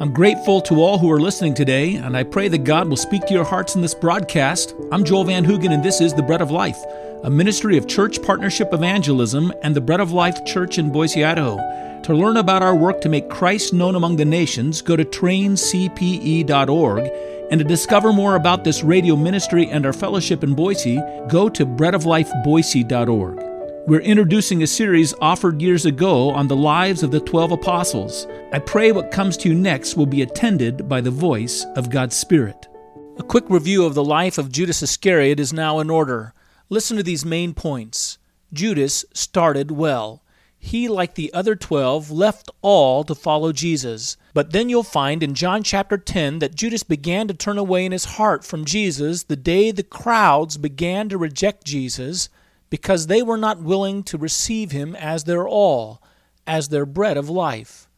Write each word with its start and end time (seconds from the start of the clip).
I'm 0.00 0.12
grateful 0.12 0.60
to 0.60 0.80
all 0.80 0.96
who 0.96 1.10
are 1.10 1.20
listening 1.20 1.54
today, 1.54 1.96
and 1.96 2.16
I 2.16 2.22
pray 2.22 2.46
that 2.46 2.58
God 2.58 2.88
will 2.88 2.96
speak 2.96 3.26
to 3.26 3.34
your 3.34 3.44
hearts 3.44 3.74
in 3.74 3.82
this 3.82 3.94
broadcast. 3.94 4.72
I'm 4.92 5.02
Joel 5.02 5.24
Van 5.24 5.44
Hoogen, 5.44 5.72
and 5.72 5.82
this 5.82 6.00
is 6.00 6.14
The 6.14 6.22
Bread 6.22 6.40
of 6.40 6.52
Life, 6.52 6.78
a 7.24 7.30
ministry 7.30 7.76
of 7.76 7.88
Church 7.88 8.22
Partnership 8.22 8.72
Evangelism 8.72 9.52
and 9.64 9.74
the 9.74 9.80
Bread 9.80 9.98
of 9.98 10.12
Life 10.12 10.44
Church 10.44 10.78
in 10.78 10.92
Boise, 10.92 11.24
Idaho. 11.24 11.56
To 12.04 12.14
learn 12.14 12.36
about 12.36 12.62
our 12.62 12.76
work 12.76 13.00
to 13.00 13.08
make 13.08 13.28
Christ 13.28 13.72
known 13.72 13.96
among 13.96 14.14
the 14.14 14.24
nations, 14.24 14.82
go 14.82 14.94
to 14.94 15.04
traincpe.org. 15.04 17.10
And 17.50 17.58
to 17.58 17.64
discover 17.64 18.12
more 18.12 18.36
about 18.36 18.62
this 18.62 18.84
radio 18.84 19.16
ministry 19.16 19.66
and 19.66 19.84
our 19.84 19.92
fellowship 19.92 20.44
in 20.44 20.54
Boise, 20.54 21.02
go 21.28 21.48
to 21.48 21.66
breadoflifeboise.org. 21.66 23.47
We're 23.88 24.00
introducing 24.00 24.62
a 24.62 24.66
series 24.66 25.14
offered 25.18 25.62
years 25.62 25.86
ago 25.86 26.28
on 26.28 26.46
the 26.46 26.54
lives 26.54 27.02
of 27.02 27.10
the 27.10 27.20
12 27.20 27.52
apostles. 27.52 28.26
I 28.52 28.58
pray 28.58 28.92
what 28.92 29.10
comes 29.10 29.34
to 29.38 29.48
you 29.48 29.54
next 29.54 29.96
will 29.96 30.04
be 30.04 30.20
attended 30.20 30.90
by 30.90 31.00
the 31.00 31.10
voice 31.10 31.64
of 31.74 31.88
God's 31.88 32.14
Spirit. 32.14 32.68
A 33.16 33.22
quick 33.22 33.48
review 33.48 33.86
of 33.86 33.94
the 33.94 34.04
life 34.04 34.36
of 34.36 34.52
Judas 34.52 34.82
Iscariot 34.82 35.40
is 35.40 35.54
now 35.54 35.78
in 35.78 35.88
order. 35.88 36.34
Listen 36.68 36.98
to 36.98 37.02
these 37.02 37.24
main 37.24 37.54
points. 37.54 38.18
Judas 38.52 39.06
started 39.14 39.70
well. 39.70 40.22
He, 40.58 40.86
like 40.86 41.14
the 41.14 41.32
other 41.32 41.56
12, 41.56 42.10
left 42.10 42.50
all 42.60 43.04
to 43.04 43.14
follow 43.14 43.52
Jesus. 43.52 44.18
But 44.34 44.52
then 44.52 44.68
you'll 44.68 44.82
find 44.82 45.22
in 45.22 45.32
John 45.32 45.62
chapter 45.62 45.96
10 45.96 46.40
that 46.40 46.54
Judas 46.54 46.82
began 46.82 47.26
to 47.28 47.32
turn 47.32 47.56
away 47.56 47.86
in 47.86 47.92
his 47.92 48.04
heart 48.04 48.44
from 48.44 48.66
Jesus 48.66 49.22
the 49.22 49.34
day 49.34 49.70
the 49.70 49.82
crowds 49.82 50.58
began 50.58 51.08
to 51.08 51.16
reject 51.16 51.64
Jesus 51.64 52.28
because 52.70 53.06
they 53.06 53.22
were 53.22 53.38
not 53.38 53.62
willing 53.62 54.02
to 54.04 54.18
receive 54.18 54.72
him 54.72 54.94
as 54.96 55.24
their 55.24 55.46
all, 55.48 56.02
as 56.46 56.68
their 56.68 56.86
bread 56.86 57.16
of 57.16 57.30
life. 57.30 57.88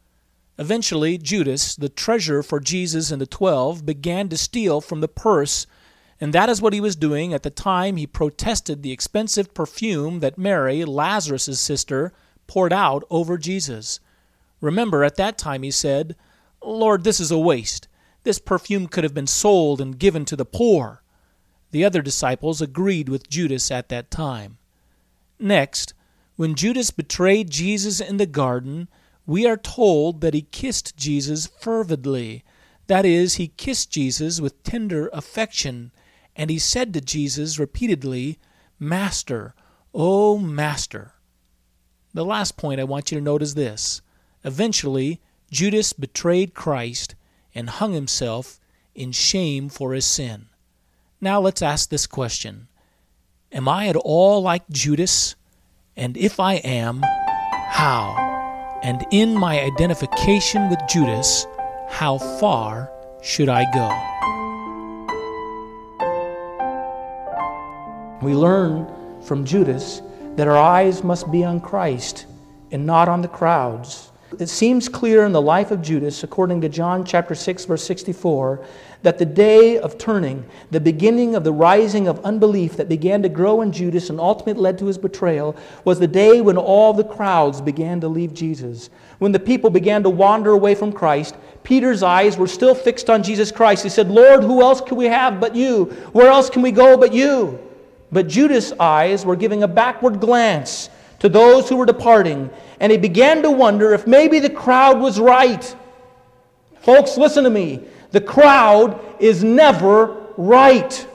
Eventually, 0.58 1.16
Judas, 1.16 1.74
the 1.74 1.88
treasurer 1.88 2.42
for 2.42 2.60
Jesus 2.60 3.10
and 3.10 3.20
the 3.20 3.26
twelve, 3.26 3.86
began 3.86 4.28
to 4.28 4.36
steal 4.36 4.80
from 4.80 5.00
the 5.00 5.08
purse, 5.08 5.66
and 6.20 6.32
that 6.34 6.50
is 6.50 6.60
what 6.60 6.74
he 6.74 6.80
was 6.80 6.96
doing 6.96 7.32
at 7.32 7.42
the 7.42 7.50
time 7.50 7.96
he 7.96 8.06
protested 8.06 8.82
the 8.82 8.92
expensive 8.92 9.54
perfume 9.54 10.20
that 10.20 10.36
Mary, 10.36 10.84
Lazarus' 10.84 11.58
sister, 11.58 12.12
poured 12.46 12.72
out 12.72 13.04
over 13.08 13.38
Jesus. 13.38 14.00
Remember, 14.60 15.02
at 15.02 15.16
that 15.16 15.38
time 15.38 15.62
he 15.62 15.70
said, 15.70 16.14
Lord, 16.62 17.04
this 17.04 17.20
is 17.20 17.30
a 17.30 17.38
waste. 17.38 17.88
This 18.22 18.38
perfume 18.38 18.86
could 18.86 19.02
have 19.02 19.14
been 19.14 19.26
sold 19.26 19.80
and 19.80 19.98
given 19.98 20.26
to 20.26 20.36
the 20.36 20.44
poor. 20.44 21.02
The 21.70 21.86
other 21.86 22.02
disciples 22.02 22.60
agreed 22.60 23.08
with 23.08 23.30
Judas 23.30 23.70
at 23.70 23.88
that 23.88 24.10
time. 24.10 24.58
Next, 25.40 25.94
when 26.36 26.54
Judas 26.54 26.90
betrayed 26.90 27.50
Jesus 27.50 28.00
in 28.00 28.18
the 28.18 28.26
garden, 28.26 28.88
we 29.26 29.46
are 29.46 29.56
told 29.56 30.20
that 30.20 30.34
he 30.34 30.42
kissed 30.42 30.96
Jesus 30.96 31.46
fervidly. 31.46 32.44
That 32.88 33.06
is, 33.06 33.34
he 33.34 33.48
kissed 33.48 33.90
Jesus 33.90 34.40
with 34.40 34.62
tender 34.62 35.08
affection, 35.12 35.92
and 36.36 36.50
he 36.50 36.58
said 36.58 36.92
to 36.92 37.00
Jesus 37.00 37.58
repeatedly, 37.58 38.38
Master, 38.78 39.54
O 39.94 40.36
Master. 40.36 41.14
The 42.12 42.24
last 42.24 42.56
point 42.56 42.80
I 42.80 42.84
want 42.84 43.10
you 43.10 43.18
to 43.18 43.24
note 43.24 43.42
is 43.42 43.54
this. 43.54 44.02
Eventually, 44.44 45.20
Judas 45.50 45.92
betrayed 45.92 46.54
Christ 46.54 47.14
and 47.54 47.70
hung 47.70 47.92
himself 47.92 48.60
in 48.94 49.12
shame 49.12 49.68
for 49.68 49.94
his 49.94 50.04
sin. 50.04 50.46
Now 51.20 51.40
let's 51.40 51.62
ask 51.62 51.88
this 51.88 52.06
question 52.06 52.68
Am 53.52 53.68
I 53.68 53.88
at 53.88 53.96
all 53.96 54.42
like 54.42 54.68
Judas? 54.70 55.34
And 55.96 56.16
if 56.16 56.38
I 56.38 56.54
am, 56.54 57.02
how? 57.68 58.14
And 58.84 59.04
in 59.10 59.36
my 59.36 59.60
identification 59.60 60.70
with 60.70 60.78
Judas, 60.88 61.48
how 61.88 62.18
far 62.18 62.92
should 63.22 63.48
I 63.48 63.64
go? 63.74 63.90
We 68.24 68.34
learn 68.34 68.86
from 69.20 69.44
Judas 69.44 70.00
that 70.36 70.46
our 70.46 70.56
eyes 70.56 71.02
must 71.02 71.32
be 71.32 71.42
on 71.42 71.60
Christ 71.60 72.26
and 72.70 72.86
not 72.86 73.08
on 73.08 73.20
the 73.20 73.28
crowds. 73.28 74.12
It 74.38 74.48
seems 74.48 74.88
clear 74.88 75.24
in 75.24 75.32
the 75.32 75.42
life 75.42 75.72
of 75.72 75.82
Judas, 75.82 76.22
according 76.22 76.60
to 76.60 76.68
John 76.68 77.04
chapter 77.04 77.34
6, 77.34 77.64
verse 77.64 77.82
64, 77.82 78.64
that 79.02 79.18
the 79.18 79.26
day 79.26 79.78
of 79.78 79.98
turning, 79.98 80.44
the 80.70 80.80
beginning 80.80 81.34
of 81.34 81.42
the 81.42 81.52
rising 81.52 82.06
of 82.06 82.24
unbelief 82.24 82.76
that 82.76 82.88
began 82.88 83.22
to 83.22 83.28
grow 83.28 83.60
in 83.60 83.72
Judas 83.72 84.08
and 84.08 84.20
ultimately 84.20 84.62
led 84.62 84.78
to 84.78 84.86
his 84.86 84.98
betrayal, 84.98 85.56
was 85.84 85.98
the 85.98 86.06
day 86.06 86.40
when 86.40 86.56
all 86.56 86.92
the 86.92 87.02
crowds 87.02 87.60
began 87.60 88.00
to 88.02 88.08
leave 88.08 88.32
Jesus. 88.32 88.88
When 89.18 89.32
the 89.32 89.40
people 89.40 89.68
began 89.68 90.04
to 90.04 90.10
wander 90.10 90.52
away 90.52 90.76
from 90.76 90.92
Christ, 90.92 91.34
Peter's 91.64 92.04
eyes 92.04 92.38
were 92.38 92.46
still 92.46 92.74
fixed 92.74 93.10
on 93.10 93.24
Jesus 93.24 93.50
Christ. 93.50 93.82
He 93.82 93.88
said, 93.88 94.10
Lord, 94.10 94.44
who 94.44 94.62
else 94.62 94.80
can 94.80 94.96
we 94.96 95.06
have 95.06 95.40
but 95.40 95.56
you? 95.56 95.86
Where 96.12 96.28
else 96.28 96.50
can 96.50 96.62
we 96.62 96.70
go 96.70 96.96
but 96.96 97.12
you? 97.12 97.58
But 98.12 98.28
Judas' 98.28 98.72
eyes 98.78 99.24
were 99.24 99.36
giving 99.36 99.64
a 99.64 99.68
backward 99.68 100.20
glance 100.20 100.88
to 101.20 101.28
those 101.28 101.68
who 101.68 101.76
were 101.76 101.86
departing, 101.86 102.50
and 102.80 102.90
he 102.90 102.98
began 102.98 103.42
to 103.42 103.50
wonder 103.50 103.94
if 103.94 104.06
maybe 104.06 104.38
the 104.38 104.50
crowd 104.50 105.00
was 105.00 105.20
right. 105.20 105.76
Folks, 106.80 107.16
listen 107.16 107.44
to 107.44 107.50
me. 107.50 107.80
The 108.10 108.20
crowd 108.20 108.98
is 109.20 109.44
never 109.44 110.16
right. 110.36 111.06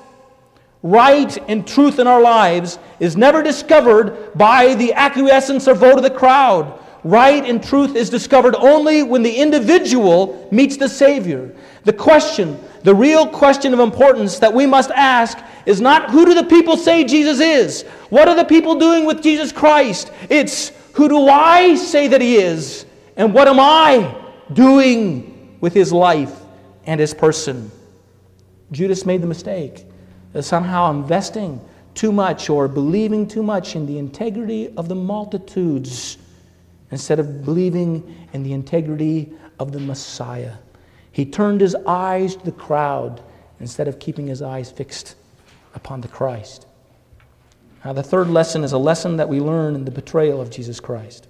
Right 0.83 1.38
and 1.49 1.67
truth 1.67 1.97
in 1.97 2.05
our 2.05 2.21
lives 2.21 2.77
is 2.99 3.17
never 3.17 3.41
discovered 3.41 4.33
by 4.35 4.75
the 4.75 4.93
acquiescence 4.93 5.67
or 5.67 5.73
vote 5.73 5.97
of 5.97 6.03
the 6.03 6.11
crowd. 6.11 6.79
Right 7.05 7.45
and 7.45 7.63
truth 7.63 7.95
is 7.95 8.09
discovered 8.09 8.55
only 8.55 9.03
when 9.03 9.21
the 9.21 9.35
individual 9.35 10.49
meets 10.51 10.75
the 10.75 10.89
Savior. 10.89 11.53
The 11.83 11.93
question, 11.93 12.59
the 12.81 12.95
real 12.95 13.27
question 13.27 13.75
of 13.75 13.79
importance 13.79 14.39
that 14.39 14.51
we 14.51 14.66
must 14.66 14.89
ask 14.89 15.38
is 15.67 15.79
not 15.79 16.09
who 16.09 16.25
do 16.25 16.33
the 16.33 16.45
people 16.45 16.77
say 16.77 17.03
Jesus 17.03 17.39
is? 17.39 17.83
What 18.09 18.27
are 18.27 18.35
the 18.35 18.43
people 18.43 18.79
doing 18.79 19.05
with 19.05 19.21
Jesus 19.21 19.51
Christ? 19.51 20.11
It's 20.31 20.71
who 20.93 21.07
do 21.07 21.27
I 21.27 21.75
say 21.75 22.07
that 22.07 22.21
he 22.21 22.38
is? 22.38 22.88
And 23.17 23.35
what 23.35 23.47
am 23.47 23.59
I 23.59 24.19
doing 24.51 25.59
with 25.61 25.75
his 25.75 25.93
life 25.93 26.33
and 26.87 26.99
his 26.99 27.13
person? 27.13 27.69
Judas 28.72 29.05
made 29.05 29.22
the 29.22 29.27
mistake 29.27 29.85
of 30.33 30.43
somehow 30.43 30.89
investing 30.89 31.61
too 31.93 32.11
much 32.11 32.49
or 32.49 32.67
believing 32.67 33.27
too 33.27 33.43
much 33.43 33.75
in 33.75 33.85
the 33.85 33.99
integrity 33.99 34.73
of 34.75 34.89
the 34.89 34.95
multitudes 34.95 36.17
instead 36.91 37.19
of 37.19 37.44
believing 37.44 38.28
in 38.34 38.44
the 38.44 38.53
integrity 38.53 39.31
of 39.59 39.72
the 39.72 39.79
Messiah. 39.79 40.53
He 41.12 41.25
turned 41.25 41.62
his 41.62 41.75
eyes 41.88 42.35
to 42.35 42.46
the 42.46 42.51
crowd 42.51 43.23
instead 43.59 43.88
of 43.88 44.00
keeping 44.00 44.28
his 44.28 44.41
eyes 44.41 44.72
fixed 44.72 45.16
upon 45.73 46.01
the 46.01 46.07
Christ. 46.07 46.68
Now, 47.84 47.94
the 47.94 48.03
third 48.03 48.29
lesson 48.29 48.63
is 48.63 48.73
a 48.73 48.78
lesson 48.78 49.18
that 49.18 49.29
we 49.29 49.40
learn 49.40 49.75
in 49.75 49.85
the 49.85 49.91
betrayal 49.91 50.41
of 50.41 50.50
Jesus 50.50 50.79
Christ. 50.79 51.28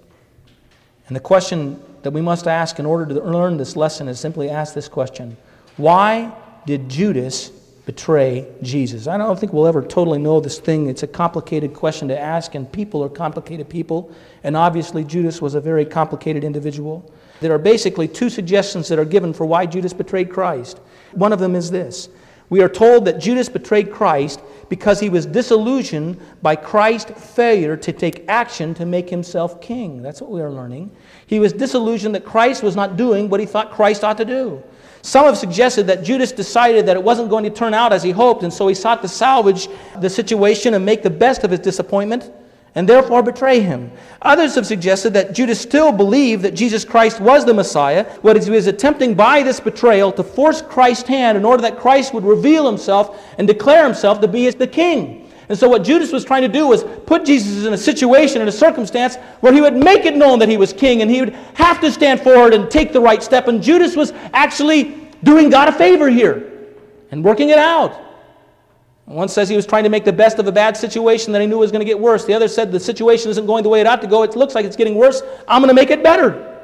And 1.06 1.14
the 1.14 1.20
question 1.20 1.80
that 2.02 2.12
we 2.12 2.20
must 2.20 2.48
ask 2.48 2.78
in 2.78 2.86
order 2.86 3.06
to 3.06 3.14
learn 3.22 3.56
this 3.56 3.76
lesson 3.76 4.08
is 4.08 4.18
simply 4.18 4.48
ask 4.48 4.74
this 4.74 4.88
question 4.88 5.36
Why 5.76 6.32
did 6.66 6.88
Judas 6.88 7.50
betray 7.86 8.46
Jesus? 8.60 9.06
I 9.06 9.16
don't 9.16 9.38
think 9.38 9.54
we'll 9.54 9.66
ever 9.66 9.80
totally 9.80 10.18
know 10.18 10.40
this 10.40 10.58
thing. 10.58 10.88
It's 10.88 11.02
a 11.02 11.06
complicated 11.06 11.72
question 11.72 12.08
to 12.08 12.18
ask, 12.18 12.54
and 12.54 12.70
people 12.70 13.02
are 13.02 13.08
complicated 13.08 13.68
people. 13.68 14.12
And 14.44 14.56
obviously, 14.56 15.04
Judas 15.04 15.40
was 15.40 15.54
a 15.54 15.60
very 15.60 15.86
complicated 15.86 16.44
individual. 16.44 17.10
There 17.40 17.52
are 17.52 17.58
basically 17.58 18.08
two 18.08 18.28
suggestions 18.28 18.88
that 18.88 18.98
are 18.98 19.04
given 19.04 19.32
for 19.32 19.46
why 19.46 19.64
Judas 19.64 19.94
betrayed 19.94 20.30
Christ. 20.30 20.80
One 21.12 21.32
of 21.32 21.38
them 21.38 21.54
is 21.54 21.70
this 21.70 22.10
we 22.48 22.62
are 22.62 22.68
told 22.68 23.04
that 23.06 23.18
Judas 23.18 23.48
betrayed 23.48 23.90
Christ 23.90 24.40
because 24.68 25.00
he 25.00 25.08
was 25.08 25.26
disillusioned 25.26 26.20
by 26.42 26.54
Christ's 26.54 27.34
failure 27.34 27.76
to 27.76 27.92
take 27.92 28.24
action 28.28 28.72
to 28.74 28.86
make 28.86 29.10
himself 29.10 29.60
king. 29.60 30.02
That's 30.02 30.20
what 30.20 30.30
we 30.30 30.40
are 30.40 30.50
learning. 30.50 30.90
He 31.26 31.40
was 31.40 31.52
disillusioned 31.52 32.14
that 32.14 32.24
Christ 32.24 32.62
was 32.62 32.76
not 32.76 32.96
doing 32.96 33.28
what 33.28 33.40
he 33.40 33.46
thought 33.46 33.72
Christ 33.72 34.04
ought 34.04 34.18
to 34.18 34.24
do. 34.24 34.62
Some 35.06 35.26
have 35.26 35.38
suggested 35.38 35.86
that 35.86 36.02
Judas 36.02 36.32
decided 36.32 36.86
that 36.86 36.96
it 36.96 37.02
wasn't 37.04 37.30
going 37.30 37.44
to 37.44 37.50
turn 37.50 37.74
out 37.74 37.92
as 37.92 38.02
he 38.02 38.10
hoped, 38.10 38.42
and 38.42 38.52
so 38.52 38.66
he 38.66 38.74
sought 38.74 39.02
to 39.02 39.08
salvage 39.08 39.68
the 40.00 40.10
situation 40.10 40.74
and 40.74 40.84
make 40.84 41.04
the 41.04 41.10
best 41.10 41.44
of 41.44 41.52
his 41.52 41.60
disappointment 41.60 42.28
and 42.74 42.88
therefore 42.88 43.22
betray 43.22 43.60
him. 43.60 43.92
Others 44.22 44.56
have 44.56 44.66
suggested 44.66 45.14
that 45.14 45.32
Judas 45.32 45.60
still 45.60 45.92
believed 45.92 46.42
that 46.42 46.56
Jesus 46.56 46.84
Christ 46.84 47.20
was 47.20 47.44
the 47.44 47.54
Messiah, 47.54 48.02
what 48.22 48.42
he 48.42 48.50
was 48.50 48.66
attempting 48.66 49.14
by 49.14 49.44
this 49.44 49.60
betrayal 49.60 50.10
to 50.10 50.24
force 50.24 50.60
Christ's 50.60 51.08
hand 51.08 51.38
in 51.38 51.44
order 51.44 51.62
that 51.62 51.78
Christ 51.78 52.12
would 52.12 52.24
reveal 52.24 52.66
himself 52.66 53.16
and 53.38 53.46
declare 53.46 53.84
himself 53.84 54.20
to 54.22 54.28
be 54.28 54.50
the 54.50 54.66
king. 54.66 55.25
And 55.48 55.56
so, 55.56 55.68
what 55.68 55.84
Judas 55.84 56.12
was 56.12 56.24
trying 56.24 56.42
to 56.42 56.48
do 56.48 56.66
was 56.66 56.84
put 57.06 57.24
Jesus 57.24 57.66
in 57.66 57.72
a 57.72 57.78
situation, 57.78 58.42
in 58.42 58.48
a 58.48 58.52
circumstance, 58.52 59.16
where 59.40 59.52
he 59.52 59.60
would 59.60 59.76
make 59.76 60.04
it 60.04 60.16
known 60.16 60.38
that 60.40 60.48
he 60.48 60.56
was 60.56 60.72
king 60.72 61.02
and 61.02 61.10
he 61.10 61.20
would 61.20 61.34
have 61.54 61.80
to 61.80 61.92
stand 61.92 62.20
forward 62.20 62.52
and 62.52 62.70
take 62.70 62.92
the 62.92 63.00
right 63.00 63.22
step. 63.22 63.46
And 63.46 63.62
Judas 63.62 63.94
was 63.94 64.12
actually 64.32 64.96
doing 65.22 65.50
God 65.50 65.68
a 65.68 65.72
favor 65.72 66.08
here 66.08 66.52
and 67.10 67.22
working 67.24 67.50
it 67.50 67.58
out. 67.58 68.02
One 69.06 69.28
says 69.28 69.48
he 69.48 69.54
was 69.54 69.66
trying 69.66 69.84
to 69.84 69.88
make 69.88 70.04
the 70.04 70.12
best 70.12 70.40
of 70.40 70.48
a 70.48 70.52
bad 70.52 70.76
situation 70.76 71.32
that 71.32 71.40
he 71.40 71.46
knew 71.46 71.58
was 71.58 71.70
going 71.70 71.80
to 71.80 71.86
get 71.86 71.98
worse. 71.98 72.24
The 72.24 72.34
other 72.34 72.48
said 72.48 72.72
the 72.72 72.80
situation 72.80 73.30
isn't 73.30 73.46
going 73.46 73.62
the 73.62 73.68
way 73.68 73.80
it 73.80 73.86
ought 73.86 74.00
to 74.00 74.08
go. 74.08 74.24
It 74.24 74.34
looks 74.34 74.56
like 74.56 74.64
it's 74.64 74.74
getting 74.74 74.96
worse. 74.96 75.22
I'm 75.46 75.62
going 75.62 75.68
to 75.68 75.80
make 75.80 75.90
it 75.90 76.02
better. 76.02 76.54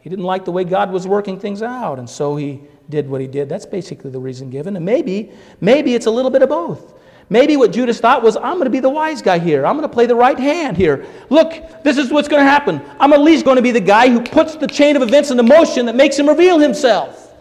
He 0.00 0.08
didn't 0.08 0.24
like 0.24 0.46
the 0.46 0.52
way 0.52 0.64
God 0.64 0.90
was 0.90 1.06
working 1.06 1.38
things 1.38 1.60
out, 1.60 1.98
and 1.98 2.08
so 2.08 2.34
he 2.34 2.62
did 2.88 3.08
what 3.08 3.20
he 3.20 3.26
did. 3.26 3.50
That's 3.50 3.66
basically 3.66 4.10
the 4.10 4.18
reason 4.18 4.48
given. 4.48 4.74
And 4.74 4.84
maybe, 4.84 5.32
maybe 5.60 5.94
it's 5.94 6.06
a 6.06 6.10
little 6.10 6.30
bit 6.30 6.40
of 6.40 6.48
both. 6.48 6.94
Maybe 7.32 7.56
what 7.56 7.70
Judas 7.70 8.00
thought 8.00 8.24
was, 8.24 8.36
I'm 8.36 8.54
going 8.54 8.64
to 8.64 8.70
be 8.70 8.80
the 8.80 8.90
wise 8.90 9.22
guy 9.22 9.38
here. 9.38 9.64
I'm 9.64 9.76
going 9.76 9.88
to 9.88 9.94
play 9.94 10.06
the 10.06 10.16
right 10.16 10.38
hand 10.38 10.76
here. 10.76 11.06
Look, 11.30 11.82
this 11.84 11.96
is 11.96 12.10
what's 12.10 12.26
going 12.26 12.44
to 12.44 12.50
happen. 12.50 12.82
I'm 12.98 13.12
at 13.12 13.20
least 13.20 13.44
going 13.44 13.54
to 13.54 13.62
be 13.62 13.70
the 13.70 13.80
guy 13.80 14.08
who 14.08 14.20
puts 14.20 14.56
the 14.56 14.66
chain 14.66 14.96
of 14.96 15.02
events 15.02 15.30
into 15.30 15.44
motion 15.44 15.86
that 15.86 15.94
makes 15.94 16.18
him 16.18 16.28
reveal 16.28 16.58
himself. 16.58 17.32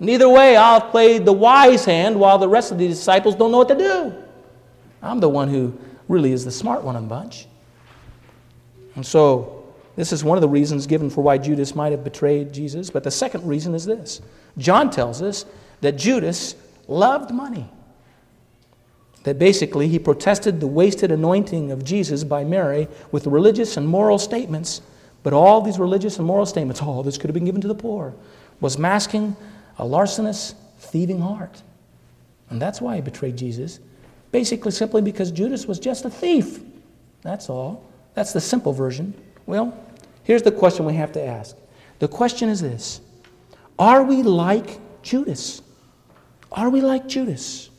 Neither 0.00 0.28
way, 0.28 0.56
I'll 0.56 0.80
play 0.80 1.18
the 1.18 1.32
wise 1.32 1.84
hand 1.84 2.18
while 2.18 2.38
the 2.38 2.48
rest 2.48 2.72
of 2.72 2.78
the 2.78 2.88
disciples 2.88 3.36
don't 3.36 3.52
know 3.52 3.58
what 3.58 3.68
to 3.68 3.78
do. 3.78 4.14
I'm 5.00 5.20
the 5.20 5.28
one 5.28 5.48
who 5.48 5.78
really 6.08 6.32
is 6.32 6.44
the 6.44 6.50
smart 6.50 6.82
one 6.82 6.96
in 6.96 7.04
the 7.04 7.08
bunch. 7.08 7.46
And 8.96 9.06
so, 9.06 9.72
this 9.94 10.12
is 10.12 10.24
one 10.24 10.36
of 10.36 10.42
the 10.42 10.48
reasons 10.48 10.88
given 10.88 11.08
for 11.08 11.22
why 11.22 11.38
Judas 11.38 11.76
might 11.76 11.92
have 11.92 12.02
betrayed 12.02 12.52
Jesus. 12.52 12.90
But 12.90 13.04
the 13.04 13.12
second 13.12 13.46
reason 13.46 13.76
is 13.76 13.84
this 13.84 14.20
John 14.58 14.90
tells 14.90 15.22
us 15.22 15.46
that 15.82 15.92
Judas 15.92 16.56
loved 16.88 17.30
money 17.30 17.70
that 19.26 19.40
basically 19.40 19.88
he 19.88 19.98
protested 19.98 20.60
the 20.60 20.68
wasted 20.68 21.10
anointing 21.10 21.72
of 21.72 21.84
Jesus 21.84 22.22
by 22.22 22.44
Mary 22.44 22.86
with 23.10 23.26
religious 23.26 23.76
and 23.76 23.86
moral 23.86 24.20
statements, 24.20 24.82
but 25.24 25.32
all 25.32 25.60
these 25.60 25.80
religious 25.80 26.18
and 26.18 26.24
moral 26.24 26.46
statements, 26.46 26.80
oh, 26.80 27.02
this 27.02 27.18
could 27.18 27.28
have 27.28 27.34
been 27.34 27.44
given 27.44 27.60
to 27.60 27.66
the 27.66 27.74
poor, 27.74 28.14
was 28.60 28.78
masking 28.78 29.36
a 29.78 29.84
larcenous, 29.84 30.54
thieving 30.78 31.20
heart. 31.20 31.60
And 32.50 32.62
that's 32.62 32.80
why 32.80 32.94
he 32.94 33.02
betrayed 33.02 33.36
Jesus, 33.36 33.80
basically 34.30 34.70
simply 34.70 35.02
because 35.02 35.32
Judas 35.32 35.66
was 35.66 35.80
just 35.80 36.04
a 36.04 36.10
thief. 36.10 36.60
That's 37.22 37.50
all. 37.50 37.84
That's 38.14 38.32
the 38.32 38.40
simple 38.40 38.72
version. 38.72 39.12
Well, 39.44 39.76
here's 40.22 40.42
the 40.42 40.52
question 40.52 40.84
we 40.84 40.94
have 40.94 41.10
to 41.12 41.26
ask. 41.26 41.56
The 41.98 42.06
question 42.06 42.48
is 42.48 42.60
this 42.60 43.00
Are 43.76 44.04
we 44.04 44.22
like 44.22 44.78
Judas? 45.02 45.62
Are 46.52 46.70
we 46.70 46.80
like 46.80 47.08
Judas? 47.08 47.70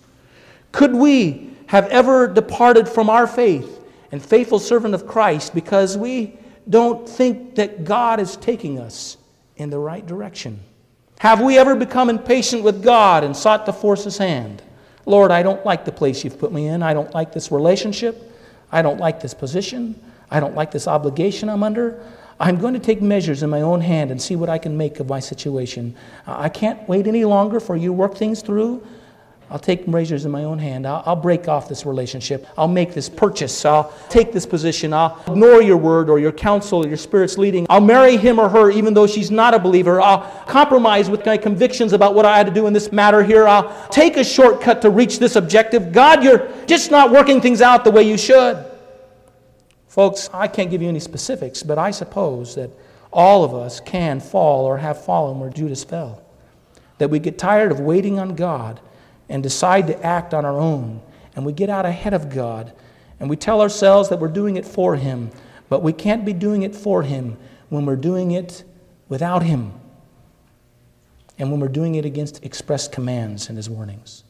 Could 0.77 0.93
we 0.93 1.49
have 1.65 1.87
ever 1.87 2.27
departed 2.27 2.87
from 2.87 3.09
our 3.09 3.25
faith 3.25 3.83
and 4.11 4.23
faithful 4.23 4.59
servant 4.59 4.93
of 4.93 5.07
Christ 5.07 5.55
because 5.55 5.97
we 5.97 6.37
don't 6.69 7.09
think 7.09 7.55
that 7.55 7.83
God 7.83 8.19
is 8.19 8.35
taking 8.35 8.77
us 8.77 9.17
in 9.55 9.71
the 9.71 9.79
right 9.79 10.05
direction? 10.05 10.59
Have 11.17 11.41
we 11.41 11.57
ever 11.57 11.75
become 11.75 12.11
impatient 12.11 12.61
with 12.61 12.83
God 12.83 13.23
and 13.23 13.35
sought 13.35 13.65
to 13.65 13.73
force 13.73 14.03
His 14.03 14.19
hand? 14.19 14.61
Lord, 15.07 15.31
I 15.31 15.41
don't 15.41 15.65
like 15.65 15.83
the 15.83 15.91
place 15.91 16.23
you've 16.23 16.37
put 16.37 16.53
me 16.53 16.67
in. 16.67 16.83
I 16.83 16.93
don't 16.93 17.11
like 17.11 17.33
this 17.33 17.51
relationship. 17.51 18.31
I 18.71 18.83
don't 18.83 18.99
like 18.99 19.19
this 19.19 19.33
position. 19.33 19.99
I 20.29 20.39
don't 20.39 20.53
like 20.53 20.69
this 20.69 20.87
obligation 20.87 21.49
I'm 21.49 21.63
under. 21.63 22.05
I'm 22.39 22.59
going 22.59 22.75
to 22.75 22.79
take 22.79 23.01
measures 23.01 23.41
in 23.41 23.49
my 23.49 23.61
own 23.61 23.81
hand 23.81 24.11
and 24.11 24.21
see 24.21 24.35
what 24.35 24.47
I 24.47 24.59
can 24.59 24.77
make 24.77 24.99
of 24.99 25.09
my 25.09 25.21
situation. 25.21 25.95
I 26.27 26.49
can't 26.49 26.87
wait 26.87 27.07
any 27.07 27.25
longer 27.25 27.59
for 27.59 27.75
you 27.75 27.87
to 27.87 27.93
work 27.93 28.15
things 28.15 28.43
through. 28.43 28.85
I'll 29.49 29.59
take 29.59 29.83
razors 29.87 30.25
in 30.25 30.31
my 30.31 30.43
own 30.43 30.59
hand. 30.59 30.85
I'll, 30.85 31.01
I'll, 31.05 31.15
break 31.15 31.47
off 31.47 31.69
this 31.69 31.85
relationship. 31.85 32.45
I'll 32.57 32.67
make 32.67 32.93
this 32.93 33.07
purchase. 33.07 33.63
I'll 33.63 33.93
take 34.09 34.33
this 34.33 34.45
position. 34.45 34.91
I'll 34.91 35.21
ignore 35.25 35.61
your 35.61 35.77
word 35.77 36.09
or 36.09 36.19
your 36.19 36.33
counsel 36.33 36.83
or 36.83 36.87
your 36.87 36.97
spirit's 36.97 37.37
leading. 37.37 37.65
I'll 37.69 37.79
marry 37.79 38.17
him 38.17 38.39
or 38.39 38.49
her 38.49 38.69
even 38.71 38.93
though 38.93 39.07
she's 39.07 39.31
not 39.31 39.53
a 39.53 39.59
believer. 39.59 40.01
I'll 40.01 40.23
compromise 40.47 41.09
with 41.09 41.25
my 41.25 41.37
convictions 41.37 41.93
about 41.93 42.13
what 42.13 42.25
I 42.25 42.37
had 42.37 42.47
to 42.47 42.53
do 42.53 42.67
in 42.67 42.73
this 42.73 42.91
matter 42.91 43.23
here. 43.23 43.47
I'll 43.47 43.87
take 43.87 44.17
a 44.17 44.23
shortcut 44.23 44.81
to 44.81 44.89
reach 44.89 45.17
this 45.17 45.37
objective. 45.37 45.93
God, 45.93 46.25
you're 46.25 46.51
just 46.65 46.91
not 46.91 47.11
working 47.11 47.39
things 47.39 47.61
out 47.61 47.85
the 47.85 47.91
way 47.91 48.03
you 48.03 48.17
should. 48.17 48.65
Folks, 49.87 50.29
I 50.33 50.49
can't 50.49 50.69
give 50.69 50.81
you 50.81 50.89
any 50.89 50.99
specifics, 50.99 51.63
but 51.63 51.77
I 51.77 51.91
suppose 51.91 52.55
that 52.55 52.69
all 53.13 53.45
of 53.45 53.53
us 53.53 53.79
can 53.79 54.19
fall 54.19 54.65
or 54.65 54.77
have 54.77 55.03
fallen 55.05 55.39
where 55.39 55.49
Judas 55.49 55.85
fell. 55.85 56.21
That 56.97 57.09
we 57.09 57.19
get 57.19 57.37
tired 57.37 57.71
of 57.71 57.79
waiting 57.79 58.19
on 58.19 58.35
God 58.35 58.81
and 59.29 59.43
decide 59.43 59.87
to 59.87 60.05
act 60.05 60.33
on 60.33 60.45
our 60.45 60.59
own. 60.59 61.01
And 61.35 61.45
we 61.45 61.53
get 61.53 61.69
out 61.69 61.85
ahead 61.85 62.13
of 62.13 62.33
God 62.33 62.73
and 63.19 63.29
we 63.29 63.35
tell 63.35 63.61
ourselves 63.61 64.09
that 64.09 64.19
we're 64.19 64.27
doing 64.27 64.57
it 64.57 64.65
for 64.65 64.95
Him, 64.95 65.31
but 65.69 65.83
we 65.83 65.93
can't 65.93 66.25
be 66.25 66.33
doing 66.33 66.63
it 66.63 66.75
for 66.75 67.03
Him 67.03 67.37
when 67.69 67.85
we're 67.85 67.95
doing 67.95 68.31
it 68.31 68.63
without 69.09 69.43
Him 69.43 69.73
and 71.37 71.51
when 71.51 71.59
we're 71.59 71.67
doing 71.67 71.95
it 71.95 72.05
against 72.05 72.43
express 72.43 72.87
commands 72.87 73.49
and 73.49 73.57
His 73.57 73.69
warnings. 73.69 74.23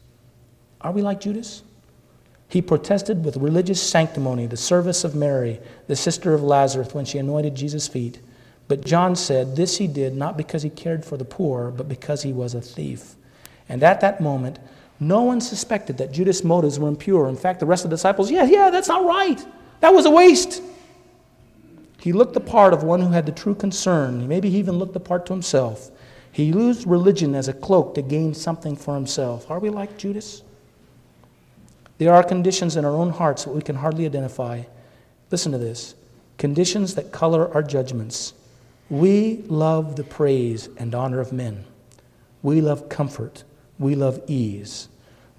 Are 0.81 0.91
we 0.91 1.01
like 1.01 1.19
Judas? 1.19 1.63
He 2.49 2.61
protested 2.61 3.25
with 3.25 3.35
religious 3.37 3.81
sanctimony 3.81 4.45
the 4.45 4.57
service 4.57 5.03
of 5.03 5.15
Mary, 5.15 5.59
the 5.87 5.95
sister 5.95 6.33
of 6.33 6.43
Lazarus, 6.43 6.93
when 6.93 7.05
she 7.05 7.17
anointed 7.17 7.55
Jesus' 7.55 7.87
feet. 7.87 8.19
But 8.67 8.85
John 8.85 9.15
said 9.15 9.55
this 9.55 9.77
he 9.77 9.87
did 9.87 10.15
not 10.15 10.37
because 10.37 10.63
he 10.63 10.69
cared 10.69 11.03
for 11.03 11.17
the 11.17 11.25
poor, 11.25 11.71
but 11.71 11.89
because 11.89 12.23
he 12.23 12.31
was 12.31 12.53
a 12.53 12.61
thief. 12.61 13.15
And 13.67 13.83
at 13.83 14.01
that 14.01 14.21
moment, 14.21 14.59
no 14.99 15.21
one 15.23 15.41
suspected 15.41 15.97
that 15.99 16.11
Judas' 16.11 16.43
motives 16.43 16.79
were 16.79 16.87
impure. 16.87 17.29
In 17.29 17.35
fact, 17.35 17.59
the 17.59 17.65
rest 17.65 17.83
of 17.83 17.91
the 17.91 17.95
disciples, 17.95 18.31
yeah, 18.31 18.45
yeah, 18.45 18.69
that's 18.69 18.87
not 18.87 19.05
right. 19.05 19.43
That 19.79 19.93
was 19.93 20.05
a 20.05 20.11
waste. 20.11 20.61
He 21.99 22.13
looked 22.13 22.33
the 22.33 22.39
part 22.39 22.73
of 22.73 22.83
one 22.83 23.01
who 23.01 23.09
had 23.09 23.25
the 23.25 23.31
true 23.31 23.53
concern. 23.53 24.27
Maybe 24.27 24.49
he 24.49 24.57
even 24.57 24.79
looked 24.79 24.93
the 24.93 24.99
part 24.99 25.25
to 25.27 25.33
himself. 25.33 25.91
He 26.31 26.45
used 26.45 26.87
religion 26.87 27.35
as 27.35 27.47
a 27.47 27.53
cloak 27.53 27.95
to 27.95 28.01
gain 28.01 28.33
something 28.33 28.75
for 28.75 28.95
himself. 28.95 29.49
Are 29.51 29.59
we 29.59 29.69
like 29.69 29.97
Judas? 29.97 30.43
There 31.97 32.13
are 32.13 32.23
conditions 32.23 32.75
in 32.75 32.85
our 32.85 32.91
own 32.91 33.09
hearts 33.09 33.43
that 33.43 33.51
we 33.51 33.61
can 33.61 33.75
hardly 33.75 34.05
identify. 34.05 34.63
Listen 35.31 35.51
to 35.51 35.57
this 35.57 35.95
conditions 36.37 36.93
that 36.93 37.11
color 37.11 37.51
our 37.53 37.63
judgments. 37.63 38.33
We 38.89 39.43
love 39.47 39.95
the 39.95 40.03
praise 40.03 40.69
and 40.77 40.93
honor 40.93 41.19
of 41.19 41.33
men, 41.33 41.65
we 42.41 42.61
love 42.61 42.89
comfort 42.89 43.43
we 43.79 43.95
love 43.95 44.21
ease. 44.27 44.89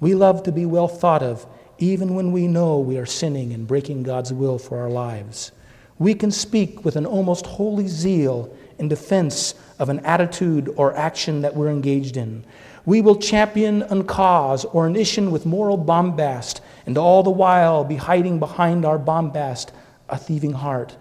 We 0.01 0.15
love 0.15 0.43
to 0.45 0.53
be 0.53 0.67
well 0.67 0.89
thought 0.89 1.23
of, 1.23 1.47
even 1.79 2.15
when 2.15 2.33
we 2.33 2.47
know 2.47 2.79
we 2.79 2.99
are 2.99 3.07
sinning 3.07 3.53
and 3.53 3.67
breaking 3.67 4.03
God's 4.03 4.33
will 4.33 4.59
for 4.59 4.79
our 4.79 4.91
lives. 4.91 5.53
We 5.99 6.15
can 6.15 6.31
speak 6.31 6.85
with 6.85 6.97
an 6.97 7.07
almost 7.07 7.47
holy 7.47 7.89
zeal 7.89 8.55
in 8.79 8.89
defense 8.89 9.55
of 9.79 9.89
an 9.89 10.01
attitude 10.01 10.73
or 10.77 10.97
action 10.97 11.41
that 11.43 11.57
we're 11.57 11.71
engaged 11.71 12.17
in. 12.17 12.45
We 12.87 13.01
will 13.01 13.17
champion 13.17 13.83
a 13.83 14.05
cause 14.05 14.65
or 14.65 14.87
an 14.87 14.97
issue 14.97 15.29
with 15.29 15.45
moral 15.45 15.77
bombast, 15.77 16.61
and 16.87 16.97
all 16.97 17.23
the 17.23 17.31
while 17.31 17.85
be 17.85 17.97
hiding 17.97 18.39
behind 18.39 18.85
our 18.85 18.99
bombast 18.99 19.73
a 20.09 20.17
thieving 20.17 20.53
heart. 20.53 20.97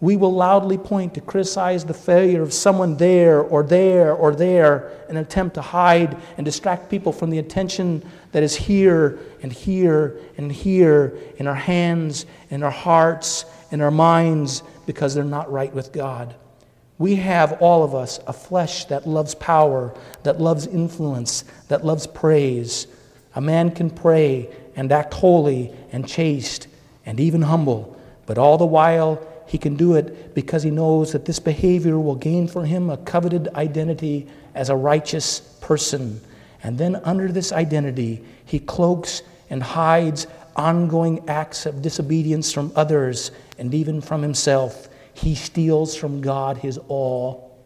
We 0.00 0.16
will 0.16 0.32
loudly 0.32 0.78
point 0.78 1.14
to 1.14 1.20
criticize 1.20 1.84
the 1.84 1.92
failure 1.92 2.40
of 2.42 2.54
someone 2.54 2.96
there 2.96 3.42
or 3.42 3.62
there 3.62 4.14
or 4.14 4.34
there 4.34 4.90
in 5.10 5.16
an 5.16 5.22
attempt 5.22 5.54
to 5.56 5.62
hide 5.62 6.16
and 6.38 6.44
distract 6.44 6.90
people 6.90 7.12
from 7.12 7.28
the 7.28 7.38
attention 7.38 8.02
that 8.32 8.42
is 8.42 8.56
here 8.56 9.18
and 9.42 9.52
here 9.52 10.18
and 10.38 10.50
here 10.50 11.18
in 11.36 11.46
our 11.46 11.54
hands, 11.54 12.24
in 12.48 12.62
our 12.62 12.70
hearts, 12.70 13.44
in 13.70 13.82
our 13.82 13.90
minds 13.90 14.62
because 14.86 15.14
they're 15.14 15.22
not 15.22 15.52
right 15.52 15.72
with 15.74 15.92
God. 15.92 16.34
We 16.96 17.16
have, 17.16 17.60
all 17.62 17.82
of 17.82 17.94
us, 17.94 18.20
a 18.26 18.32
flesh 18.32 18.86
that 18.86 19.06
loves 19.06 19.34
power, 19.34 19.94
that 20.22 20.40
loves 20.40 20.66
influence, 20.66 21.44
that 21.68 21.84
loves 21.84 22.06
praise. 22.06 22.86
A 23.34 23.40
man 23.40 23.70
can 23.70 23.90
pray 23.90 24.50
and 24.76 24.90
act 24.92 25.14
holy 25.14 25.72
and 25.92 26.08
chaste 26.08 26.68
and 27.04 27.20
even 27.20 27.42
humble, 27.42 27.98
but 28.26 28.38
all 28.38 28.58
the 28.58 28.66
while 28.66 29.26
he 29.50 29.58
can 29.58 29.74
do 29.74 29.96
it 29.96 30.32
because 30.32 30.62
he 30.62 30.70
knows 30.70 31.10
that 31.10 31.24
this 31.24 31.40
behavior 31.40 31.98
will 31.98 32.14
gain 32.14 32.46
for 32.46 32.64
him 32.64 32.88
a 32.88 32.96
coveted 32.96 33.48
identity 33.56 34.28
as 34.54 34.68
a 34.68 34.76
righteous 34.76 35.40
person. 35.60 36.20
And 36.62 36.78
then, 36.78 36.94
under 37.02 37.32
this 37.32 37.50
identity, 37.50 38.24
he 38.44 38.60
cloaks 38.60 39.22
and 39.50 39.60
hides 39.60 40.28
ongoing 40.54 41.28
acts 41.28 41.66
of 41.66 41.82
disobedience 41.82 42.52
from 42.52 42.70
others 42.76 43.32
and 43.58 43.74
even 43.74 44.00
from 44.00 44.22
himself. 44.22 44.88
He 45.14 45.34
steals 45.34 45.96
from 45.96 46.20
God 46.20 46.58
his 46.58 46.78
all 46.86 47.58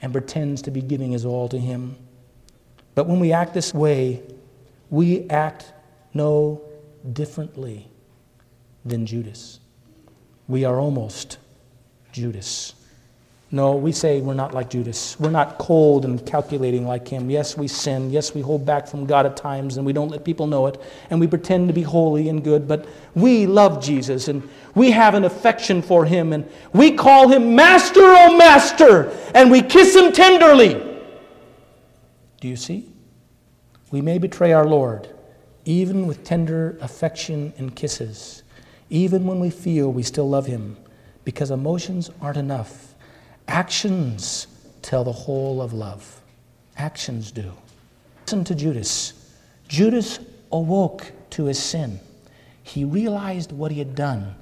and 0.00 0.10
pretends 0.10 0.62
to 0.62 0.70
be 0.70 0.80
giving 0.80 1.12
his 1.12 1.26
all 1.26 1.50
to 1.50 1.58
him. 1.58 1.96
But 2.94 3.06
when 3.06 3.20
we 3.20 3.30
act 3.30 3.52
this 3.52 3.74
way, 3.74 4.22
we 4.88 5.28
act 5.28 5.70
no 6.14 6.62
differently 7.12 7.90
than 8.86 9.04
Judas 9.04 9.60
we 10.48 10.64
are 10.64 10.80
almost 10.80 11.38
Judas. 12.10 12.74
No, 13.50 13.76
we 13.76 13.92
say 13.92 14.20
we're 14.20 14.34
not 14.34 14.52
like 14.52 14.68
Judas. 14.68 15.18
We're 15.18 15.30
not 15.30 15.56
cold 15.56 16.04
and 16.04 16.24
calculating 16.26 16.86
like 16.86 17.08
him. 17.08 17.30
Yes, 17.30 17.56
we 17.56 17.66
sin. 17.66 18.10
Yes, 18.10 18.34
we 18.34 18.42
hold 18.42 18.66
back 18.66 18.86
from 18.86 19.06
God 19.06 19.24
at 19.24 19.38
times 19.38 19.78
and 19.78 19.86
we 19.86 19.94
don't 19.94 20.10
let 20.10 20.22
people 20.22 20.46
know 20.46 20.66
it. 20.66 20.78
And 21.08 21.18
we 21.18 21.26
pretend 21.26 21.68
to 21.68 21.74
be 21.74 21.80
holy 21.80 22.28
and 22.28 22.44
good. 22.44 22.68
But 22.68 22.86
we 23.14 23.46
love 23.46 23.82
Jesus 23.82 24.28
and 24.28 24.46
we 24.74 24.90
have 24.90 25.14
an 25.14 25.24
affection 25.24 25.80
for 25.80 26.04
him. 26.04 26.34
And 26.34 26.46
we 26.74 26.92
call 26.92 27.28
him 27.28 27.56
Master, 27.56 28.02
oh 28.02 28.36
Master. 28.36 29.10
And 29.34 29.50
we 29.50 29.62
kiss 29.62 29.96
him 29.96 30.12
tenderly. 30.12 30.74
Do 32.40 32.48
you 32.48 32.56
see? 32.56 32.86
We 33.90 34.02
may 34.02 34.18
betray 34.18 34.52
our 34.52 34.66
Lord, 34.66 35.08
even 35.64 36.06
with 36.06 36.22
tender 36.22 36.76
affection 36.82 37.54
and 37.56 37.74
kisses. 37.74 38.42
Even 38.90 39.26
when 39.26 39.40
we 39.40 39.50
feel 39.50 39.92
we 39.92 40.02
still 40.02 40.28
love 40.28 40.46
Him, 40.46 40.76
because 41.24 41.50
emotions 41.50 42.10
aren't 42.20 42.38
enough. 42.38 42.94
Actions 43.46 44.46
tell 44.82 45.04
the 45.04 45.12
whole 45.12 45.60
of 45.60 45.72
love. 45.72 46.22
Actions 46.76 47.30
do. 47.30 47.52
Listen 48.24 48.44
to 48.44 48.54
Judas. 48.54 49.12
Judas 49.68 50.20
awoke 50.52 51.12
to 51.30 51.44
his 51.44 51.58
sin. 51.58 52.00
He 52.62 52.84
realized 52.84 53.52
what 53.52 53.72
he 53.72 53.78
had 53.78 53.94
done. 53.94 54.34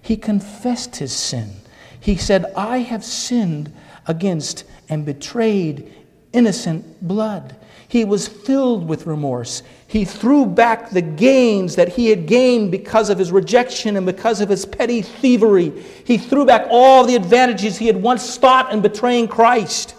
He 0.00 0.16
confessed 0.16 0.96
his 0.96 1.12
sin. 1.12 1.50
He 2.00 2.16
said, 2.16 2.52
I 2.56 2.78
have 2.78 3.04
sinned 3.04 3.72
against 4.06 4.64
and 4.88 5.06
betrayed 5.06 5.92
innocent 6.32 7.06
blood. 7.06 7.56
He 7.92 8.06
was 8.06 8.26
filled 8.26 8.88
with 8.88 9.06
remorse. 9.06 9.62
He 9.86 10.06
threw 10.06 10.46
back 10.46 10.88
the 10.88 11.02
gains 11.02 11.76
that 11.76 11.90
he 11.90 12.08
had 12.08 12.24
gained 12.24 12.70
because 12.70 13.10
of 13.10 13.18
his 13.18 13.30
rejection 13.30 13.98
and 13.98 14.06
because 14.06 14.40
of 14.40 14.48
his 14.48 14.64
petty 14.64 15.02
thievery. 15.02 15.68
He 16.06 16.16
threw 16.16 16.46
back 16.46 16.66
all 16.70 17.04
the 17.04 17.16
advantages 17.16 17.76
he 17.76 17.88
had 17.88 18.02
once 18.02 18.22
sought 18.22 18.72
in 18.72 18.80
betraying 18.80 19.28
Christ. 19.28 19.94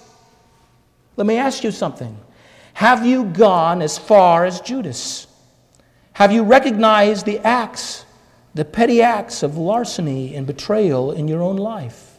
Let 1.17 1.27
me 1.27 1.37
ask 1.37 1.63
you 1.63 1.69
something. 1.69 2.17
Have 2.73 3.05
you 3.05 3.25
gone 3.25 3.83
as 3.83 3.99
far 3.99 4.43
as 4.43 4.59
Judas? 4.59 5.27
Have 6.13 6.31
you 6.31 6.41
recognized 6.41 7.27
the 7.27 7.37
acts, 7.41 8.05
the 8.55 8.65
petty 8.65 9.03
acts 9.03 9.43
of 9.43 9.55
larceny 9.55 10.33
and 10.33 10.47
betrayal 10.47 11.11
in 11.11 11.27
your 11.27 11.43
own 11.43 11.57
life? 11.57 12.17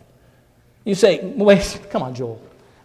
You 0.85 0.95
say, 0.95 1.33
wait, 1.35 1.81
come 1.91 2.05
on, 2.05 2.15
Joel. 2.15 2.41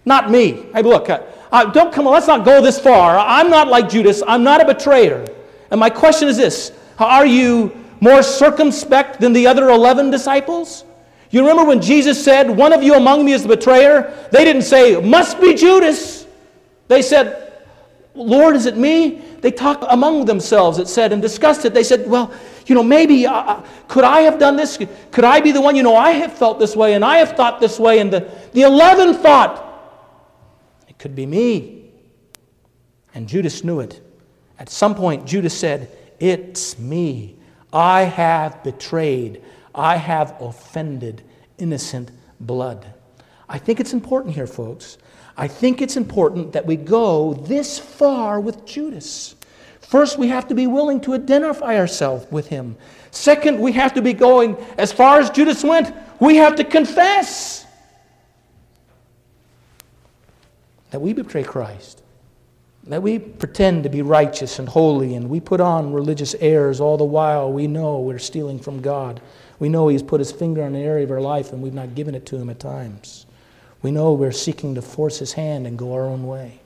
Not 0.10 0.32
me. 0.32 0.66
Hey, 0.74 0.82
look, 0.82 1.08
uh, 1.08 1.66
don't 1.66 1.94
come 1.94 2.08
on, 2.08 2.13
let's 2.13 2.25
not 2.25 2.44
go 2.44 2.63
this 2.63 2.80
far. 2.80 3.16
I'm 3.16 3.48
not 3.51 3.68
like 3.68 3.88
Judas. 3.88 4.24
I'm 4.28 4.44
not 4.44 4.60
a 4.60 4.66
betrayer. 4.66 5.24
And 5.70 5.80
my 5.80 5.92
question 5.92 6.28
is 6.28 6.36
this 6.36 6.72
Are 6.98 7.28
you 7.28 7.72
more 8.01 8.24
circumspect 8.24 9.22
than 9.22 9.34
the 9.34 9.46
other 9.46 9.70
11 9.70 10.10
disciples? 10.10 10.84
You 11.30 11.42
remember 11.42 11.63
when 11.63 11.80
Jesus 11.80 12.22
said, 12.22 12.50
One 12.50 12.74
of 12.74 12.82
you 12.82 12.96
among 12.96 13.24
me 13.24 13.34
is 13.34 13.44
the 13.44 13.50
betrayer? 13.50 14.12
They 14.32 14.44
didn't 14.44 14.63
say, 14.63 15.00
Must 15.00 15.39
be 15.39 15.54
Judas. 15.54 16.25
They 16.88 17.04
said, 17.04 17.62
Lord, 18.16 18.56
is 18.56 18.66
it 18.66 18.78
me? 18.78 19.22
They 19.42 19.51
talked 19.51 19.86
among 19.89 20.25
themselves, 20.25 20.80
it 20.80 20.88
said, 20.88 21.13
and 21.13 21.22
discussed 21.22 21.66
it. 21.66 21.75
They 21.75 21.84
said, 21.84 22.10
Well, 22.10 22.34
you 22.66 22.74
know, 22.74 22.84
maybe, 22.84 23.28
uh, 23.28 23.34
uh 23.34 23.66
could 23.88 24.06
I 24.06 24.22
have 24.22 24.39
done 24.39 24.56
this? 24.56 24.80
Could 25.12 25.24
I 25.24 25.39
be 25.39 25.51
the 25.51 25.62
one? 25.62 25.75
You 25.75 25.84
know, 25.84 25.96
I 25.96 26.13
have 26.13 26.34
felt 26.34 26.58
this 26.58 26.75
way 26.75 26.96
and 26.96 27.06
I 27.06 27.18
have 27.18 27.34
thought 27.34 27.60
this 27.60 27.78
way. 27.78 28.00
And 28.00 28.12
the, 28.12 28.28
the 28.54 28.63
11 28.63 29.13
thought, 29.13 29.68
could 31.00 31.15
be 31.15 31.25
me. 31.25 31.91
And 33.15 33.27
Judas 33.27 33.63
knew 33.63 33.79
it. 33.79 34.01
At 34.60 34.70
some 34.70 34.94
point, 34.94 35.25
Judas 35.25 35.58
said, 35.58 35.89
It's 36.20 36.77
me. 36.77 37.38
I 37.74 38.01
have 38.01 38.63
betrayed, 38.63 39.44
I 39.74 39.96
have 39.96 40.36
offended 40.41 41.24
innocent 41.58 42.12
blood. 42.39 42.94
I 43.48 43.58
think 43.58 43.79
it's 43.79 43.94
important 43.94 44.36
here, 44.36 44.48
folks. 44.48 44.98
I 45.38 45.48
think 45.48 45.82
it's 45.82 45.96
important 45.96 46.51
that 46.53 46.65
we 46.65 46.75
go 46.75 47.34
this 47.34 47.79
far 47.79 48.39
with 48.39 48.65
Judas. 48.65 49.36
First, 49.79 50.20
we 50.20 50.27
have 50.27 50.48
to 50.50 50.56
be 50.56 50.68
willing 50.68 51.00
to 51.01 51.13
identify 51.13 51.77
ourselves 51.77 52.27
with 52.32 52.48
him. 52.48 52.75
Second, 53.12 53.60
we 53.60 53.72
have 53.72 53.94
to 53.94 54.01
be 54.01 54.13
going 54.13 54.56
as 54.77 54.91
far 54.91 55.20
as 55.20 55.29
Judas 55.29 55.63
went, 55.63 55.96
we 56.20 56.36
have 56.36 56.56
to 56.56 56.63
confess. 56.63 57.65
That 60.91 61.01
we 61.01 61.13
betray 61.13 61.43
Christ, 61.43 62.01
that 62.88 63.03
we 63.03 63.19
pretend 63.19 63.84
to 63.84 63.89
be 63.89 64.01
righteous 64.01 64.60
and 64.60 64.67
holy, 64.67 65.15
and 65.15 65.29
we 65.29 65.39
put 65.39 65.62
on 65.62 65.93
religious 65.93 66.34
airs 66.36 66.79
all 66.79 66.98
the 66.98 67.03
while 67.03 67.51
we 67.51 67.67
know 67.67 68.00
we're 68.00 68.19
stealing 68.19 68.60
from 68.60 68.81
God. 68.81 69.22
We 69.60 69.69
know 69.69 69.88
He's 69.88 70.03
put 70.03 70.19
His 70.19 70.31
finger 70.31 70.63
on 70.63 70.75
an 70.75 70.81
area 70.81 71.03
of 71.03 71.12
our 71.12 71.22
life 71.22 71.51
and 71.51 71.62
we've 71.62 71.74
not 71.74 71.96
given 71.96 72.15
it 72.15 72.25
to 72.27 72.38
Him 72.38 72.50
at 72.50 72.60
times. 72.60 73.25
We 73.81 73.91
know 73.91 74.13
we're 74.13 74.31
seeking 74.31 74.75
to 74.75 74.81
force 74.81 75.19
His 75.19 75.34
hand 75.34 75.67
and 75.67 75.77
go 75.77 75.93
our 75.93 76.05
own 76.05 76.25
way. 76.25 76.60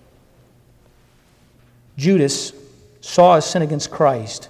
Judas 1.97 2.53
saw 3.01 3.35
a 3.35 3.41
sin 3.41 3.61
against 3.61 3.91
Christ, 3.91 4.49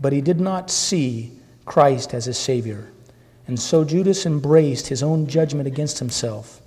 but 0.00 0.12
he 0.12 0.20
did 0.20 0.40
not 0.40 0.70
see 0.70 1.32
Christ 1.64 2.12
as 2.12 2.26
his 2.26 2.36
Savior. 2.36 2.90
And 3.46 3.58
so 3.58 3.84
Judas 3.84 4.26
embraced 4.26 4.88
his 4.88 5.02
own 5.02 5.26
judgment 5.26 5.66
against 5.66 5.98
himself 5.98 6.60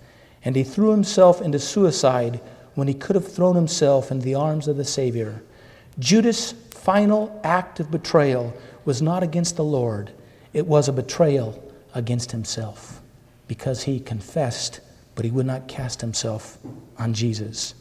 and 0.47 0.55
he 0.55 0.63
threw 0.63 0.91
himself 0.91 1.41
into 1.41 1.59
suicide 1.59 2.39
when 2.73 2.87
he 2.87 2.93
could 2.93 3.17
have 3.17 3.29
thrown 3.29 3.53
himself 3.53 4.11
into 4.11 4.23
the 4.23 4.33
arms 4.33 4.69
of 4.69 4.77
the 4.77 4.85
Savior. 4.85 5.43
Judas' 5.99 6.53
final 6.69 7.37
act 7.43 7.81
of 7.81 7.91
betrayal 7.91 8.53
was 8.85 9.01
not 9.01 9.23
against 9.23 9.57
the 9.57 9.63
Lord, 9.65 10.09
it 10.53 10.65
was 10.65 10.87
a 10.87 10.93
betrayal 10.93 11.61
against 11.93 12.31
himself 12.31 13.01
because 13.49 13.83
he 13.83 13.99
confessed, 13.99 14.79
but 15.15 15.25
he 15.25 15.31
would 15.31 15.45
not 15.45 15.67
cast 15.67 15.99
himself 15.99 16.57
on 16.97 17.13
Jesus. 17.13 17.75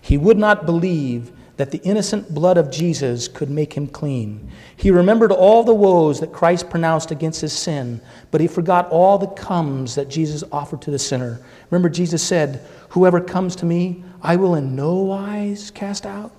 He 0.00 0.16
would 0.16 0.38
not 0.38 0.64
believe 0.64 1.32
that 1.62 1.70
the 1.70 1.80
innocent 1.84 2.34
blood 2.34 2.58
of 2.58 2.72
Jesus 2.72 3.28
could 3.28 3.48
make 3.48 3.72
him 3.72 3.86
clean. 3.86 4.50
He 4.76 4.90
remembered 4.90 5.30
all 5.30 5.62
the 5.62 5.72
woes 5.72 6.18
that 6.18 6.32
Christ 6.32 6.68
pronounced 6.68 7.12
against 7.12 7.40
his 7.40 7.52
sin, 7.52 8.00
but 8.32 8.40
he 8.40 8.48
forgot 8.48 8.90
all 8.90 9.16
the 9.16 9.28
comes 9.28 9.94
that 9.94 10.08
Jesus 10.08 10.42
offered 10.50 10.82
to 10.82 10.90
the 10.90 10.98
sinner. 10.98 11.40
Remember, 11.70 11.88
Jesus 11.88 12.20
said, 12.20 12.66
Whoever 12.88 13.20
comes 13.20 13.54
to 13.54 13.64
me, 13.64 14.02
I 14.22 14.34
will 14.34 14.56
in 14.56 14.74
no 14.74 14.94
wise 15.02 15.70
cast 15.70 16.04
out. 16.04 16.32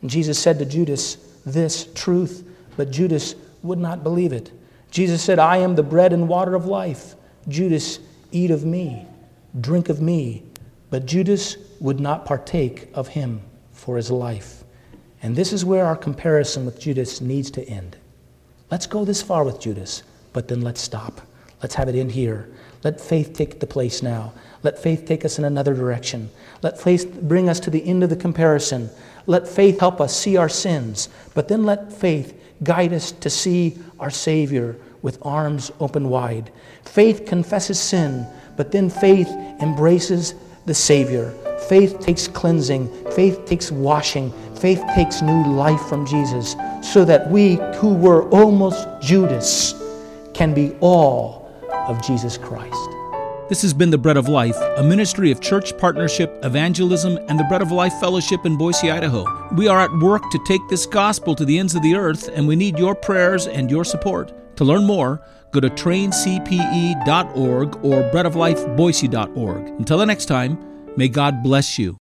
And 0.00 0.08
Jesus 0.08 0.38
said 0.38 0.58
to 0.60 0.64
Judas 0.64 1.16
this 1.44 1.92
truth, 1.92 2.48
but 2.78 2.90
Judas 2.90 3.34
would 3.62 3.78
not 3.78 4.02
believe 4.02 4.32
it. 4.32 4.50
Jesus 4.90 5.20
said, 5.20 5.40
I 5.40 5.58
am 5.58 5.74
the 5.74 5.82
bread 5.82 6.14
and 6.14 6.26
water 6.26 6.54
of 6.54 6.64
life. 6.64 7.16
Judas, 7.48 7.98
eat 8.30 8.50
of 8.50 8.64
me, 8.64 9.06
drink 9.60 9.90
of 9.90 10.00
me. 10.00 10.44
But 10.88 11.04
Judas 11.04 11.58
would 11.80 12.00
not 12.00 12.24
partake 12.24 12.88
of 12.94 13.08
him 13.08 13.42
for 13.82 13.96
his 13.96 14.12
life. 14.12 14.62
And 15.24 15.34
this 15.34 15.52
is 15.52 15.64
where 15.64 15.84
our 15.84 15.96
comparison 15.96 16.64
with 16.64 16.78
Judas 16.78 17.20
needs 17.20 17.50
to 17.50 17.68
end. 17.68 17.96
Let's 18.70 18.86
go 18.86 19.04
this 19.04 19.20
far 19.20 19.42
with 19.42 19.58
Judas, 19.58 20.04
but 20.32 20.46
then 20.46 20.60
let's 20.60 20.80
stop. 20.80 21.20
Let's 21.60 21.74
have 21.74 21.88
it 21.88 21.96
end 21.96 22.12
here. 22.12 22.48
Let 22.84 23.00
faith 23.00 23.32
take 23.32 23.58
the 23.58 23.66
place 23.66 24.00
now. 24.00 24.32
Let 24.62 24.78
faith 24.78 25.04
take 25.04 25.24
us 25.24 25.40
in 25.40 25.44
another 25.44 25.74
direction. 25.74 26.30
Let 26.62 26.80
faith 26.80 27.22
bring 27.22 27.48
us 27.48 27.58
to 27.58 27.70
the 27.70 27.84
end 27.84 28.04
of 28.04 28.10
the 28.10 28.16
comparison. 28.16 28.88
Let 29.26 29.48
faith 29.48 29.80
help 29.80 30.00
us 30.00 30.16
see 30.16 30.36
our 30.36 30.48
sins, 30.48 31.08
but 31.34 31.48
then 31.48 31.64
let 31.64 31.92
faith 31.92 32.40
guide 32.62 32.92
us 32.92 33.10
to 33.10 33.30
see 33.30 33.78
our 33.98 34.10
Savior 34.10 34.76
with 35.02 35.18
arms 35.22 35.72
open 35.80 36.08
wide. 36.08 36.52
Faith 36.84 37.26
confesses 37.26 37.80
sin, 37.80 38.28
but 38.56 38.70
then 38.70 38.88
faith 38.88 39.28
embraces 39.60 40.34
the 40.66 40.74
Savior. 40.74 41.34
Faith 41.68 42.00
takes 42.00 42.28
cleansing, 42.28 42.88
faith 43.12 43.44
takes 43.46 43.70
washing, 43.70 44.32
faith 44.56 44.82
takes 44.94 45.22
new 45.22 45.44
life 45.54 45.80
from 45.82 46.06
Jesus, 46.06 46.56
so 46.82 47.04
that 47.04 47.30
we 47.30 47.56
who 47.76 47.94
were 47.94 48.28
almost 48.30 48.88
Judas 49.00 49.74
can 50.34 50.54
be 50.54 50.74
all 50.80 51.50
of 51.70 52.02
Jesus 52.02 52.38
Christ. 52.38 52.88
This 53.48 53.62
has 53.62 53.74
been 53.74 53.90
The 53.90 53.98
Bread 53.98 54.16
of 54.16 54.28
Life, 54.28 54.56
a 54.78 54.82
ministry 54.82 55.30
of 55.30 55.40
church 55.40 55.76
partnership, 55.76 56.38
evangelism, 56.42 57.18
and 57.28 57.38
the 57.38 57.44
Bread 57.44 57.60
of 57.60 57.70
Life 57.70 57.92
Fellowship 58.00 58.46
in 58.46 58.56
Boise, 58.56 58.90
Idaho. 58.90 59.26
We 59.52 59.68
are 59.68 59.80
at 59.80 59.92
work 59.98 60.22
to 60.30 60.38
take 60.46 60.62
this 60.70 60.86
gospel 60.86 61.34
to 61.34 61.44
the 61.44 61.58
ends 61.58 61.74
of 61.74 61.82
the 61.82 61.94
earth, 61.94 62.30
and 62.32 62.48
we 62.48 62.56
need 62.56 62.78
your 62.78 62.94
prayers 62.94 63.46
and 63.46 63.70
your 63.70 63.84
support. 63.84 64.56
To 64.56 64.64
learn 64.64 64.84
more, 64.84 65.20
go 65.50 65.60
to 65.60 65.68
traincpe.org 65.68 67.76
or 67.84 68.10
breadoflifeboise.org. 68.10 69.66
Until 69.66 69.98
the 69.98 70.06
next 70.06 70.26
time, 70.26 70.71
May 70.94 71.08
God 71.08 71.42
bless 71.42 71.78
you. 71.78 72.01